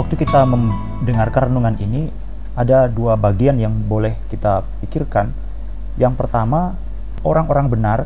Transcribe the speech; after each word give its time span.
waktu 0.00 0.16
kita 0.16 0.48
mendengarkan 0.48 1.52
renungan 1.52 1.76
ini 1.76 2.08
ada 2.56 2.88
dua 2.88 3.20
bagian 3.20 3.60
yang 3.60 3.76
boleh 3.84 4.16
kita 4.32 4.64
pikirkan. 4.80 5.28
Yang 6.00 6.16
pertama, 6.16 6.72
orang-orang 7.20 7.68
benar 7.68 7.98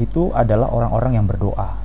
itu 0.00 0.32
adalah 0.32 0.72
orang-orang 0.72 1.20
yang 1.20 1.28
berdoa. 1.28 1.76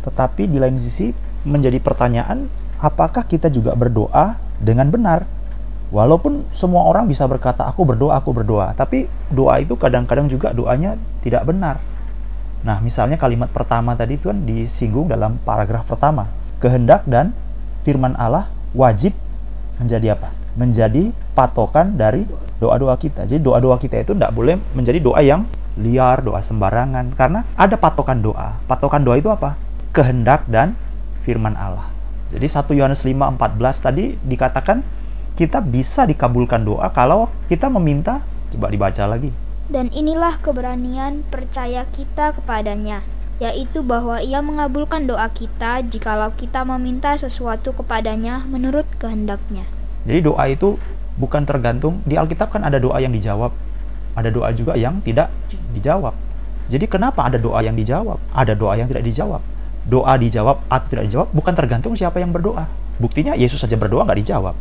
Tetapi 0.00 0.48
di 0.48 0.56
lain 0.56 0.80
sisi 0.80 1.12
menjadi 1.44 1.76
pertanyaan, 1.76 2.48
apakah 2.80 3.28
kita 3.28 3.52
juga 3.52 3.76
berdoa 3.76 4.40
dengan 4.64 4.88
benar? 4.88 5.28
Walaupun 5.92 6.48
semua 6.56 6.88
orang 6.88 7.04
bisa 7.04 7.28
berkata, 7.28 7.68
aku 7.68 7.84
berdoa, 7.84 8.16
aku 8.16 8.32
berdoa. 8.32 8.72
Tapi 8.72 9.06
doa 9.28 9.60
itu 9.60 9.76
kadang-kadang 9.76 10.26
juga 10.32 10.56
doanya 10.56 10.96
tidak 11.20 11.44
benar. 11.44 11.78
Nah, 12.64 12.80
misalnya 12.80 13.20
kalimat 13.20 13.52
pertama 13.52 13.92
tadi 13.92 14.16
itu 14.16 14.32
kan 14.32 14.40
disinggung 14.42 15.06
dalam 15.06 15.36
paragraf 15.44 15.84
pertama. 15.86 16.26
Kehendak 16.58 17.04
dan 17.06 17.36
firman 17.86 18.18
Allah 18.18 18.50
wajib 18.74 19.14
menjadi 19.78 20.18
apa? 20.18 20.34
Menjadi 20.58 21.14
patokan 21.38 21.94
dari 21.94 22.26
doa-doa 22.58 22.98
kita. 22.98 23.30
Jadi 23.30 23.38
doa-doa 23.38 23.78
kita 23.78 24.02
itu 24.02 24.18
tidak 24.18 24.34
boleh 24.34 24.58
menjadi 24.74 24.98
doa 24.98 25.22
yang 25.22 25.46
liar, 25.78 26.18
doa 26.26 26.42
sembarangan. 26.42 27.14
Karena 27.14 27.46
ada 27.54 27.78
patokan 27.78 28.18
doa. 28.18 28.58
Patokan 28.66 29.06
doa 29.06 29.14
itu 29.14 29.30
apa? 29.30 29.54
Kehendak 29.94 30.50
dan 30.50 30.74
firman 31.22 31.54
Allah. 31.54 31.86
Jadi 32.34 32.50
1 32.50 32.74
Yohanes 32.74 33.06
5:14 33.06 33.86
tadi 33.86 34.18
dikatakan 34.18 34.82
kita 35.38 35.62
bisa 35.62 36.02
dikabulkan 36.08 36.66
doa 36.66 36.90
kalau 36.90 37.30
kita 37.46 37.70
meminta 37.70 38.24
coba 38.50 38.66
dibaca 38.66 39.04
lagi. 39.06 39.30
Dan 39.70 39.90
inilah 39.94 40.38
keberanian 40.42 41.26
percaya 41.26 41.86
kita 41.90 42.34
kepadanya, 42.38 43.02
yaitu 43.36 43.84
bahwa 43.84 44.16
ia 44.24 44.40
mengabulkan 44.40 45.04
doa 45.04 45.28
kita 45.28 45.84
jikalau 45.84 46.32
kita 46.32 46.64
meminta 46.64 47.12
sesuatu 47.20 47.76
kepadanya 47.76 48.48
menurut 48.48 48.88
kehendaknya. 48.96 49.68
Jadi 50.08 50.24
doa 50.24 50.44
itu 50.48 50.80
bukan 51.20 51.44
tergantung 51.44 52.00
di 52.08 52.16
Alkitab 52.16 52.48
kan 52.48 52.64
ada 52.64 52.80
doa 52.80 52.96
yang 52.96 53.12
dijawab, 53.12 53.52
ada 54.16 54.28
doa 54.32 54.48
juga 54.56 54.72
yang 54.80 55.04
tidak 55.04 55.28
dijawab. 55.76 56.16
Jadi 56.72 56.88
kenapa 56.88 57.28
ada 57.28 57.36
doa 57.36 57.60
yang 57.60 57.76
dijawab, 57.76 58.16
ada 58.32 58.52
doa 58.56 58.74
yang 58.74 58.88
tidak 58.88 59.04
dijawab? 59.04 59.42
Doa 59.86 60.18
dijawab 60.18 60.66
atau 60.66 60.86
tidak 60.90 61.04
dijawab 61.12 61.28
bukan 61.30 61.54
tergantung 61.54 61.92
siapa 61.94 62.18
yang 62.18 62.32
berdoa. 62.32 62.66
Buktinya 62.96 63.36
Yesus 63.36 63.60
saja 63.60 63.76
berdoa 63.76 64.08
nggak 64.08 64.18
dijawab, 64.24 64.56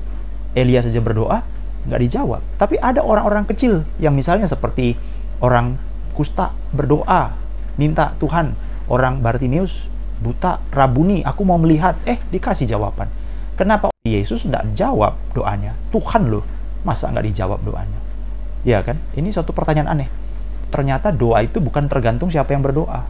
Elia 0.51 0.83
saja 0.83 0.99
berdoa 0.99 1.47
nggak 1.87 2.01
dijawab. 2.03 2.41
Tapi 2.59 2.75
ada 2.83 2.99
orang-orang 2.99 3.47
kecil 3.47 3.87
yang 4.03 4.11
misalnya 4.11 4.45
seperti 4.51 4.99
orang 5.39 5.79
kusta 6.11 6.51
berdoa 6.75 7.35
minta 7.75 8.15
Tuhan 8.19 8.55
orang 8.91 9.22
Bartimeus 9.22 9.88
buta 10.22 10.64
Rabuni 10.72 11.22
aku 11.25 11.41
mau 11.44 11.59
melihat. 11.59 11.97
Eh 12.08 12.19
dikasih 12.31 12.69
jawaban 12.69 13.08
kenapa 13.55 13.89
Yesus 14.03 14.45
tidak 14.45 14.67
jawab 14.75 15.17
doanya? 15.33 15.73
Tuhan 15.89 16.30
loh 16.30 16.44
masa 16.86 17.09
nggak 17.09 17.25
dijawab 17.33 17.59
doanya? 17.66 18.00
Ya 18.67 18.83
kan? 18.86 19.00
Ini 19.17 19.33
suatu 19.33 19.56
pertanyaan 19.56 19.89
aneh. 19.89 20.09
Ternyata 20.69 21.09
doa 21.09 21.41
itu 21.41 21.58
bukan 21.63 21.88
tergantung 21.89 22.30
siapa 22.30 22.53
yang 22.53 22.61
berdoa. 22.61 23.08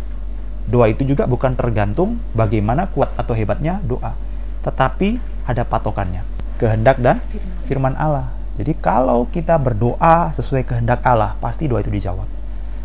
Doa 0.69 0.87
itu 0.89 1.03
juga 1.03 1.27
bukan 1.27 1.57
tergantung 1.57 2.21
bagaimana 2.31 2.87
kuat 2.89 3.11
atau 3.19 3.35
hebatnya 3.35 3.81
doa. 3.83 4.15
Tetapi 4.63 5.19
ada 5.45 5.67
patokannya. 5.67 6.23
Kehendak 6.55 7.03
dan 7.03 7.19
firman 7.67 7.99
Allah. 7.99 8.31
Jadi 8.55 8.71
kalau 8.79 9.27
kita 9.27 9.59
berdoa 9.59 10.31
sesuai 10.31 10.63
kehendak 10.63 11.03
Allah 11.03 11.35
pasti 11.43 11.67
doa 11.67 11.83
itu 11.83 11.91
dijawab 11.91 12.34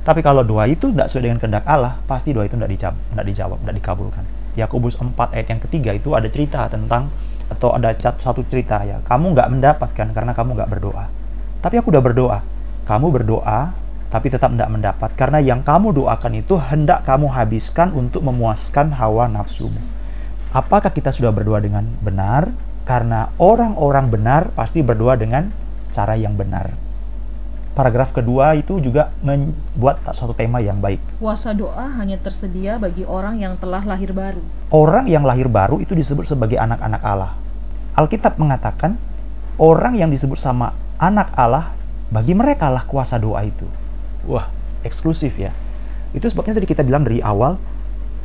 tapi 0.00 0.24
kalau 0.24 0.40
doa 0.40 0.64
itu 0.64 0.88
tidak 0.88 1.12
sesuai 1.12 1.24
dengan 1.28 1.38
kehendak 1.38 1.64
Allah, 1.68 2.00
pasti 2.08 2.32
doa 2.32 2.48
itu 2.48 2.56
tidak 2.56 2.72
dijawab, 2.72 2.96
tidak 3.12 3.26
dijawab, 3.28 3.58
tidak 3.60 3.76
dikabulkan. 3.76 4.24
Yakobus 4.56 4.96
4 4.96 5.12
ayat 5.36 5.46
yang 5.52 5.60
ketiga 5.60 5.90
itu 5.92 6.16
ada 6.16 6.28
cerita 6.32 6.66
tentang 6.72 7.12
atau 7.52 7.76
ada 7.76 7.92
satu 7.98 8.40
cerita 8.48 8.80
ya, 8.86 9.04
kamu 9.04 9.36
nggak 9.36 9.48
mendapatkan 9.52 10.08
karena 10.16 10.32
kamu 10.32 10.56
nggak 10.56 10.70
berdoa. 10.72 11.04
Tapi 11.60 11.74
aku 11.76 11.92
udah 11.92 12.02
berdoa. 12.02 12.38
Kamu 12.88 13.06
berdoa, 13.12 13.76
tapi 14.08 14.26
tetap 14.32 14.50
tidak 14.50 14.72
mendapat 14.72 15.10
karena 15.14 15.38
yang 15.38 15.60
kamu 15.60 15.92
doakan 15.94 16.32
itu 16.40 16.56
hendak 16.58 17.04
kamu 17.04 17.30
habiskan 17.30 17.92
untuk 17.92 18.24
memuaskan 18.24 18.96
hawa 18.96 19.28
nafsumu. 19.28 19.78
Apakah 20.50 20.90
kita 20.90 21.14
sudah 21.14 21.30
berdoa 21.30 21.62
dengan 21.62 21.86
benar? 22.02 22.50
Karena 22.88 23.30
orang-orang 23.38 24.10
benar 24.10 24.42
pasti 24.56 24.82
berdoa 24.82 25.14
dengan 25.14 25.52
cara 25.94 26.18
yang 26.18 26.34
benar 26.34 26.89
paragraf 27.74 28.10
kedua 28.10 28.58
itu 28.58 28.82
juga 28.82 29.14
membuat 29.22 30.02
suatu 30.10 30.34
tema 30.34 30.58
yang 30.58 30.82
baik. 30.82 30.98
Kuasa 31.22 31.54
doa 31.54 31.86
hanya 31.96 32.18
tersedia 32.18 32.76
bagi 32.76 33.06
orang 33.06 33.38
yang 33.38 33.54
telah 33.56 33.82
lahir 33.86 34.10
baru. 34.10 34.42
Orang 34.70 35.06
yang 35.06 35.22
lahir 35.22 35.46
baru 35.46 35.78
itu 35.78 35.94
disebut 35.94 36.26
sebagai 36.26 36.58
anak-anak 36.58 37.02
Allah. 37.02 37.32
Alkitab 37.94 38.38
mengatakan 38.38 38.98
orang 39.58 39.98
yang 39.98 40.10
disebut 40.10 40.38
sama 40.38 40.74
anak 40.98 41.30
Allah 41.38 41.74
bagi 42.10 42.34
mereka 42.34 42.66
lah 42.68 42.82
kuasa 42.86 43.18
doa 43.18 43.42
itu. 43.46 43.66
Wah, 44.26 44.50
eksklusif 44.82 45.38
ya. 45.38 45.54
Itu 46.10 46.26
sebabnya 46.26 46.58
tadi 46.58 46.66
kita 46.66 46.82
bilang 46.82 47.06
dari 47.06 47.22
awal 47.22 47.54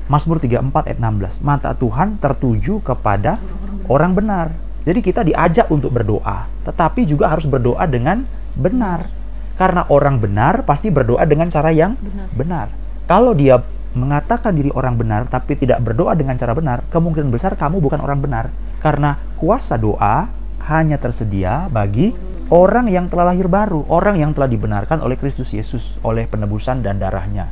Mazmur 0.05 0.37
34 0.37 0.85
ayat 0.85 0.99
16, 1.01 1.41
mata 1.41 1.73
Tuhan 1.73 2.21
tertuju 2.21 2.77
kepada 2.85 3.41
orang 3.89 4.13
benar. 4.13 4.53
Jadi 4.85 5.01
kita 5.01 5.25
diajak 5.25 5.65
untuk 5.73 5.89
berdoa, 5.89 6.45
tetapi 6.61 7.09
juga 7.09 7.25
harus 7.25 7.49
berdoa 7.49 7.89
dengan 7.89 8.21
benar 8.53 9.09
karena 9.55 9.87
orang 9.87 10.19
benar 10.19 10.67
pasti 10.67 10.91
berdoa 10.91 11.23
dengan 11.23 11.47
cara 11.47 11.71
yang 11.71 11.95
benar. 11.95 12.27
benar. 12.35 12.67
Kalau 13.07 13.31
dia 13.31 13.63
mengatakan 13.95 14.51
diri 14.51 14.67
orang 14.75 14.99
benar 14.99 15.23
tapi 15.31 15.55
tidak 15.55 15.79
berdoa 15.79 16.11
dengan 16.13 16.35
cara 16.35 16.51
benar, 16.51 16.83
kemungkinan 16.91 17.31
besar 17.31 17.55
kamu 17.55 17.79
bukan 17.79 18.03
orang 18.03 18.19
benar. 18.19 18.51
Karena 18.83 19.15
kuasa 19.39 19.79
doa 19.79 20.27
hanya 20.67 20.99
tersedia 20.99 21.71
bagi 21.71 22.11
orang 22.51 22.91
yang 22.91 23.07
telah 23.07 23.31
lahir 23.31 23.47
baru, 23.47 23.87
orang 23.87 24.19
yang 24.19 24.35
telah 24.35 24.51
dibenarkan 24.51 24.99
oleh 24.99 25.15
Kristus 25.15 25.55
Yesus 25.55 25.95
oleh 26.03 26.27
penebusan 26.27 26.83
dan 26.83 26.99
darahnya. 26.99 27.47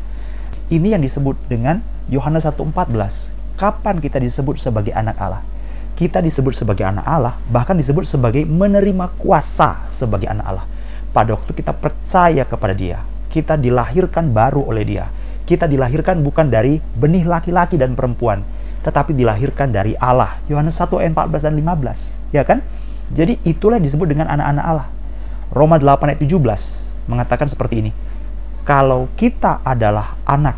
Ini 0.68 1.00
yang 1.00 1.04
disebut 1.04 1.40
dengan 1.48 1.80
Yohanes 2.12 2.44
1:14. 2.44 3.32
Kapan 3.56 4.04
kita 4.04 4.20
disebut 4.20 4.60
sebagai 4.60 4.92
anak 4.92 5.16
Allah? 5.22 5.42
Kita 5.94 6.20
disebut 6.20 6.58
sebagai 6.58 6.84
anak 6.84 7.06
Allah, 7.06 7.38
bahkan 7.48 7.78
disebut 7.78 8.04
sebagai 8.10 8.44
menerima 8.50 9.14
kuasa 9.22 9.86
sebagai 9.94 10.26
anak 10.26 10.46
Allah 10.50 10.66
pada 11.14 11.38
waktu 11.38 11.54
kita 11.54 11.72
percaya 11.78 12.44
kepada 12.44 12.74
Dia. 12.74 13.06
Kita 13.30 13.56
dilahirkan 13.56 14.34
baru 14.34 14.66
oleh 14.66 14.84
Dia. 14.84 15.06
Kita 15.46 15.70
dilahirkan 15.70 16.26
bukan 16.26 16.50
dari 16.50 16.82
benih 16.98 17.24
laki-laki 17.30 17.78
dan 17.78 17.94
perempuan, 17.94 18.42
tetapi 18.82 19.14
dilahirkan 19.14 19.70
dari 19.70 19.94
Allah. 20.02 20.42
Yohanes 20.50 20.76
1 20.82 20.90
ayat 21.00 21.14
14 21.14 21.46
dan 21.46 21.54
15, 21.54 22.34
ya 22.34 22.44
kan? 22.44 22.60
Jadi 23.14 23.38
itulah 23.46 23.78
yang 23.78 23.86
disebut 23.86 24.10
dengan 24.10 24.28
anak-anak 24.34 24.66
Allah. 24.66 24.88
Roma 25.54 25.78
8 25.78 26.18
ayat 26.18 26.20
17 26.20 27.06
mengatakan 27.06 27.46
seperti 27.46 27.86
ini. 27.86 27.92
Kalau 28.64 29.12
kita 29.20 29.62
adalah 29.62 30.16
anak, 30.24 30.58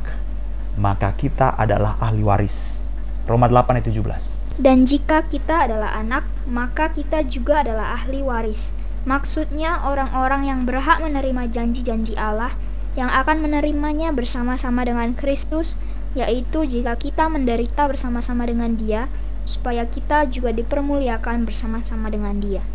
maka 0.78 1.12
kita 1.18 1.58
adalah 1.58 1.98
ahli 2.00 2.22
waris. 2.22 2.88
Roma 3.26 3.50
8 3.50 3.82
ayat 3.82 3.90
17. 3.90 4.62
Dan 4.62 4.88
jika 4.88 5.26
kita 5.26 5.68
adalah 5.68 5.98
anak, 5.98 6.24
maka 6.48 6.94
kita 6.94 7.26
juga 7.26 7.66
adalah 7.66 7.98
ahli 7.98 8.24
waris 8.24 8.84
Maksudnya 9.06 9.86
orang-orang 9.86 10.50
yang 10.50 10.60
berhak 10.66 10.98
menerima 10.98 11.46
janji-janji 11.54 12.18
Allah 12.18 12.58
yang 12.98 13.14
akan 13.14 13.38
menerimanya 13.46 14.10
bersama-sama 14.10 14.82
dengan 14.82 15.14
Kristus, 15.14 15.78
yaitu 16.18 16.66
jika 16.66 16.98
kita 16.98 17.30
menderita 17.30 17.86
bersama-sama 17.86 18.50
dengan 18.50 18.74
Dia, 18.74 19.06
supaya 19.46 19.86
kita 19.86 20.26
juga 20.26 20.50
dipermuliakan 20.50 21.46
bersama-sama 21.46 22.10
dengan 22.10 22.42
Dia. 22.42 22.66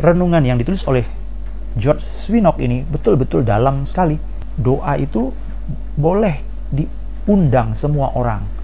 Renungan 0.00 0.40
yang 0.48 0.56
ditulis 0.56 0.80
oleh 0.88 1.04
George 1.76 2.00
Swinnock 2.00 2.56
ini 2.64 2.80
betul-betul 2.88 3.44
dalam 3.44 3.84
sekali. 3.84 4.16
Doa 4.56 4.96
itu 4.96 5.28
boleh 6.00 6.40
diundang 6.72 7.76
semua 7.76 8.16
orang. 8.16 8.61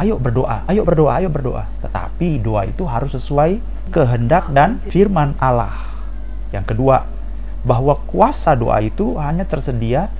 Ayo 0.00 0.16
berdoa, 0.16 0.64
ayo 0.68 0.82
berdoa, 0.88 1.20
ayo 1.20 1.28
berdoa. 1.28 1.68
Tetapi 1.84 2.40
doa 2.40 2.64
itu 2.64 2.88
harus 2.88 3.12
sesuai 3.12 3.60
kehendak 3.92 4.48
dan 4.50 4.80
firman 4.88 5.36
Allah. 5.36 5.92
Yang 6.52 6.72
kedua, 6.72 7.04
bahwa 7.62 7.94
kuasa 8.10 8.58
doa 8.58 8.82
itu 8.82 9.14
hanya 9.22 9.46
tersedia 9.46 10.10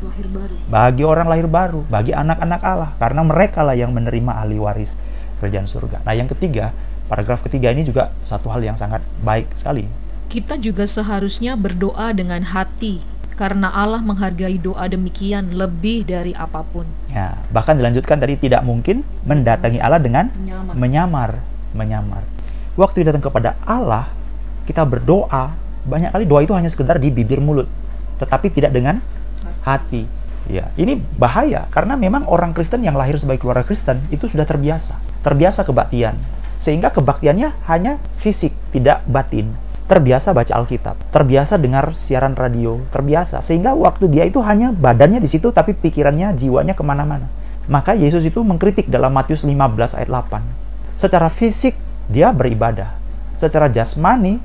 bagi 0.71 1.03
orang 1.03 1.27
lahir 1.27 1.51
baru, 1.51 1.83
bagi 1.91 2.15
anak-anak 2.15 2.61
Allah, 2.63 2.91
karena 3.03 3.23
mereka 3.27 3.67
lah 3.67 3.75
yang 3.75 3.91
menerima 3.91 4.33
ahli 4.45 4.63
waris 4.63 4.95
kerajaan 5.43 5.67
surga. 5.67 6.07
Nah, 6.07 6.15
yang 6.15 6.31
ketiga, 6.31 6.71
paragraf 7.11 7.43
ketiga 7.43 7.75
ini 7.75 7.83
juga 7.83 8.15
satu 8.23 8.47
hal 8.55 8.63
yang 8.63 8.79
sangat 8.79 9.03
baik 9.27 9.51
sekali. 9.59 9.91
Kita 10.31 10.57
juga 10.57 10.87
seharusnya 10.87 11.59
berdoa 11.59 12.15
dengan 12.15 12.41
hati, 12.55 13.03
karena 13.43 13.75
Allah 13.75 13.99
menghargai 13.99 14.55
doa 14.55 14.87
demikian 14.87 15.50
lebih 15.50 16.06
dari 16.06 16.31
apa 16.31 16.62
pun. 16.62 16.87
Ya, 17.11 17.35
bahkan 17.50 17.75
dilanjutkan 17.75 18.23
tadi 18.23 18.39
tidak 18.39 18.62
mungkin 18.62 19.03
mendatangi 19.27 19.83
Allah 19.83 19.99
dengan 19.99 20.31
menyamar, 20.79 20.79
menyamar. 20.79 21.43
menyamar 21.75 22.23
waktu 22.79 23.05
datang 23.05 23.21
kepada 23.21 23.59
Allah, 23.67 24.09
kita 24.65 24.87
berdoa, 24.87 25.53
banyak 25.85 26.15
kali 26.15 26.25
doa 26.25 26.41
itu 26.47 26.55
hanya 26.55 26.71
sekedar 26.71 26.97
di 27.03 27.11
bibir 27.11 27.43
mulut, 27.43 27.67
tetapi 28.23 28.49
tidak 28.55 28.73
dengan 28.73 29.03
hati. 29.67 30.06
Ya, 30.50 30.75
ini 30.75 30.99
bahaya 30.99 31.71
karena 31.71 31.95
memang 31.95 32.27
orang 32.27 32.50
Kristen 32.50 32.83
yang 32.83 32.99
lahir 32.99 33.15
sebagai 33.15 33.47
keluarga 33.47 33.62
Kristen 33.62 34.03
itu 34.11 34.27
sudah 34.27 34.47
terbiasa, 34.47 34.99
terbiasa 35.27 35.67
kebaktian. 35.67 36.15
sehingga 36.62 36.95
kebaktiannya 36.95 37.67
hanya 37.67 37.99
fisik, 38.23 38.55
tidak 38.71 39.03
batin. 39.11 39.50
Terbiasa 39.93 40.33
baca 40.33 40.56
Alkitab, 40.56 40.97
terbiasa 41.12 41.61
dengar 41.61 41.93
siaran 41.93 42.33
radio, 42.33 42.81
terbiasa. 42.89 43.44
Sehingga 43.44 43.77
waktu 43.77 44.09
dia 44.09 44.25
itu 44.25 44.41
hanya 44.41 44.73
badannya 44.73 45.21
di 45.21 45.29
situ, 45.29 45.53
tapi 45.53 45.77
pikirannya, 45.77 46.33
jiwanya 46.33 46.73
ke 46.73 46.81
mana-mana. 46.81 47.29
Maka 47.69 47.93
Yesus 47.93 48.25
itu 48.25 48.41
mengkritik 48.41 48.89
dalam 48.89 49.12
Matius 49.12 49.44
15 49.44 49.53
ayat 50.00 50.09
8. 50.09 50.41
Secara 50.97 51.29
fisik, 51.29 51.77
dia 52.09 52.33
beribadah. 52.33 52.97
Secara 53.37 53.69
jasmani, 53.69 54.41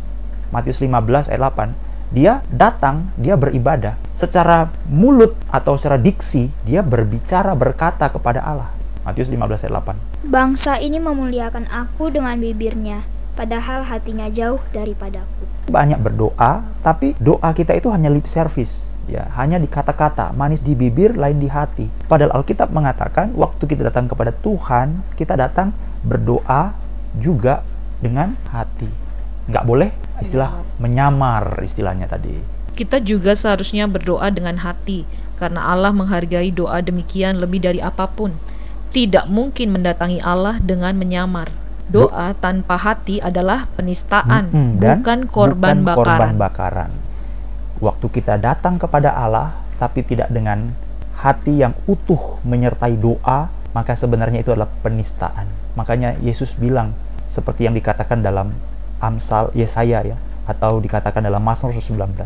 Matius 0.51 0.83
15 0.83 1.31
ayat 1.31 1.39
8, 1.39 1.71
dia 2.11 2.43
datang, 2.51 3.07
dia 3.15 3.39
beribadah. 3.39 3.95
Secara 4.19 4.67
mulut 4.91 5.31
atau 5.47 5.79
secara 5.79 5.95
diksi, 5.95 6.51
dia 6.67 6.83
berbicara, 6.83 7.55
berkata 7.55 8.11
kepada 8.11 8.43
Allah. 8.43 8.67
Matius 9.07 9.31
15 9.31 9.63
ayat 9.63 9.79
8. 9.79 10.27
Bangsa 10.27 10.75
ini 10.83 10.99
memuliakan 10.99 11.71
aku 11.71 12.11
dengan 12.11 12.35
bibirnya, 12.35 13.07
padahal 13.37 13.85
hatinya 13.85 14.25
jauh 14.33 14.57
daripadaku. 14.73 15.45
Banyak 15.69 16.01
berdoa, 16.01 16.65
tapi 16.81 17.13
doa 17.21 17.53
kita 17.53 17.77
itu 17.77 17.93
hanya 17.93 18.09
lip 18.09 18.25
service. 18.25 18.89
Ya, 19.07 19.29
hanya 19.39 19.55
di 19.55 19.71
kata-kata, 19.71 20.35
manis 20.35 20.59
di 20.59 20.75
bibir, 20.75 21.15
lain 21.15 21.39
di 21.39 21.47
hati. 21.47 21.87
Padahal 22.11 22.43
Alkitab 22.43 22.75
mengatakan, 22.75 23.31
waktu 23.39 23.63
kita 23.63 23.87
datang 23.87 24.11
kepada 24.11 24.35
Tuhan, 24.35 24.99
kita 25.15 25.39
datang 25.39 25.71
berdoa 26.03 26.75
juga 27.15 27.63
dengan 28.03 28.35
hati. 28.51 28.91
Nggak 29.47 29.63
boleh 29.63 29.89
istilah 30.19 30.59
menyamar 30.81 31.63
istilahnya 31.63 32.11
tadi. 32.11 32.35
Kita 32.75 32.99
juga 32.99 33.31
seharusnya 33.31 33.87
berdoa 33.87 34.27
dengan 34.27 34.59
hati, 34.59 35.07
karena 35.39 35.71
Allah 35.71 35.95
menghargai 35.95 36.51
doa 36.51 36.83
demikian 36.83 37.39
lebih 37.39 37.63
dari 37.63 37.79
apa 37.79 38.11
pun. 38.11 38.35
Tidak 38.91 39.31
mungkin 39.31 39.71
mendatangi 39.71 40.19
Allah 40.19 40.59
dengan 40.59 40.99
menyamar. 40.99 41.66
Doa 41.87 42.35
tanpa 42.35 42.75
hati 42.75 43.23
adalah 43.23 43.71
penistaan, 43.79 44.51
Mm-mm, 44.51 44.69
dan 44.83 44.99
bukan 44.99 45.19
korban 45.27 45.75
bukan 45.79 45.87
bakaran. 45.87 46.03
korban 46.03 46.35
bakaran. 46.35 46.91
Waktu 47.79 48.05
kita 48.11 48.35
datang 48.35 48.75
kepada 48.75 49.15
Allah, 49.15 49.55
tapi 49.79 50.03
tidak 50.03 50.27
dengan 50.27 50.73
hati 51.15 51.63
yang 51.63 51.73
utuh 51.87 52.41
menyertai 52.43 52.97
doa, 52.99 53.47
maka 53.71 53.93
sebenarnya 53.95 54.43
itu 54.43 54.51
adalah 54.51 54.69
penistaan. 54.83 55.47
Makanya 55.79 56.17
Yesus 56.19 56.57
bilang, 56.57 56.91
seperti 57.29 57.69
yang 57.69 57.75
dikatakan 57.77 58.19
dalam 58.19 58.51
Amsal 58.97 59.53
Yesaya 59.53 60.01
ya, 60.03 60.17
atau 60.49 60.81
dikatakan 60.81 61.21
dalam 61.21 61.43
Mazmur 61.43 61.71
19. 61.75 62.17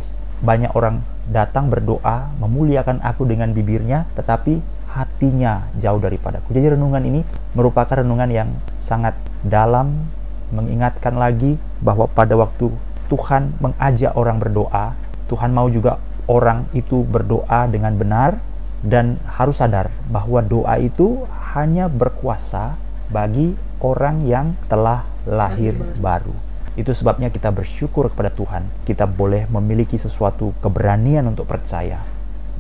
Banyak 0.42 0.74
orang 0.74 1.06
datang 1.30 1.70
berdoa, 1.70 2.34
memuliakan 2.42 3.04
aku 3.06 3.30
dengan 3.30 3.54
bibirnya, 3.54 4.10
tetapi 4.18 4.58
hatinya 4.92 5.72
jauh 5.80 5.98
daripadaku. 5.98 6.52
Jadi 6.52 6.76
renungan 6.76 7.04
ini 7.04 7.22
merupakan 7.56 8.04
renungan 8.04 8.30
yang 8.32 8.50
sangat 8.76 9.16
dalam, 9.42 10.12
mengingatkan 10.52 11.16
lagi 11.16 11.56
bahwa 11.80 12.12
pada 12.12 12.36
waktu 12.36 12.70
Tuhan 13.08 13.56
mengajak 13.60 14.16
orang 14.16 14.40
berdoa, 14.40 14.96
Tuhan 15.32 15.52
mau 15.56 15.68
juga 15.72 16.00
orang 16.28 16.68
itu 16.76 17.04
berdoa 17.08 17.68
dengan 17.72 17.96
benar 17.96 18.40
dan 18.82 19.20
harus 19.28 19.60
sadar 19.60 19.92
bahwa 20.08 20.44
doa 20.44 20.80
itu 20.80 21.24
hanya 21.56 21.92
berkuasa 21.92 22.76
bagi 23.12 23.56
orang 23.84 24.24
yang 24.24 24.56
telah 24.72 25.04
lahir 25.28 25.76
baru. 26.00 26.34
Itu 26.80 26.96
sebabnya 26.96 27.28
kita 27.28 27.52
bersyukur 27.52 28.08
kepada 28.08 28.32
Tuhan. 28.32 28.64
Kita 28.88 29.04
boleh 29.04 29.44
memiliki 29.52 30.00
sesuatu 30.00 30.56
keberanian 30.64 31.28
untuk 31.28 31.44
percaya. 31.44 32.00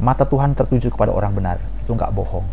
Mata 0.02 0.28
Tuhan 0.28 0.52
tertuju 0.52 0.92
kepada 0.92 1.16
orang 1.16 1.32
benar. 1.32 1.58
Itu 1.92 2.00
nggak 2.00 2.16
bohong. 2.16 2.48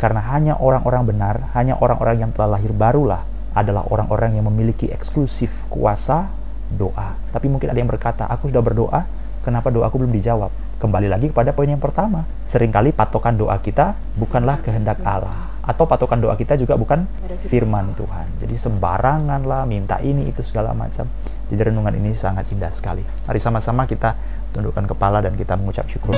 Karena 0.00 0.24
hanya 0.32 0.56
orang-orang 0.56 1.04
benar, 1.04 1.52
hanya 1.52 1.76
orang-orang 1.76 2.24
yang 2.24 2.32
telah 2.32 2.56
lahir 2.56 2.72
barulah 2.72 3.20
adalah 3.52 3.84
orang-orang 3.92 4.40
yang 4.40 4.48
memiliki 4.48 4.88
eksklusif 4.88 5.68
kuasa 5.68 6.32
doa. 6.72 7.12
Tapi 7.28 7.52
mungkin 7.52 7.68
ada 7.68 7.76
yang 7.76 7.92
berkata, 7.92 8.24
aku 8.24 8.48
sudah 8.48 8.64
berdoa, 8.64 9.04
kenapa 9.44 9.68
doaku 9.68 10.00
belum 10.00 10.16
dijawab? 10.16 10.48
Kembali 10.80 11.04
lagi 11.04 11.28
kepada 11.28 11.52
poin 11.52 11.68
yang 11.68 11.84
pertama. 11.84 12.24
Seringkali 12.48 12.96
patokan 12.96 13.36
doa 13.36 13.60
kita 13.60 13.92
bukanlah 14.16 14.64
kehendak 14.64 15.04
Allah. 15.04 15.52
Atau 15.60 15.84
patokan 15.84 16.16
doa 16.16 16.32
kita 16.32 16.56
juga 16.56 16.80
bukan 16.80 17.04
firman 17.44 17.92
Tuhan. 17.92 18.40
Jadi 18.40 18.56
sembarangan 18.56 19.44
lah, 19.44 19.68
minta 19.68 20.00
ini, 20.00 20.32
itu 20.32 20.40
segala 20.40 20.72
macam. 20.72 21.04
Jadi 21.52 21.60
renungan 21.60 21.92
ini 21.92 22.16
sangat 22.16 22.48
indah 22.56 22.72
sekali. 22.72 23.04
Mari 23.04 23.36
sama-sama 23.36 23.84
kita 23.84 24.16
tundukkan 24.56 24.88
kepala 24.88 25.20
dan 25.20 25.36
kita 25.36 25.60
mengucap 25.60 25.84
syukur. 25.92 26.16